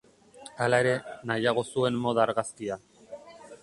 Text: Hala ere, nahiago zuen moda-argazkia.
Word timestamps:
Hala 0.67 0.79
ere, 0.85 0.95
nahiago 1.33 1.67
zuen 1.75 2.03
moda-argazkia. 2.07 2.85